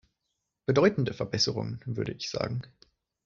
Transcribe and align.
Bedeutende 0.65 1.13
Verbesserungen, 1.13 1.79
würde 1.85 2.13
ich 2.13 2.31
sagen. 2.31 2.63